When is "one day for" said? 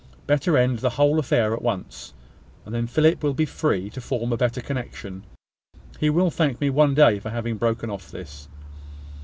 6.71-7.29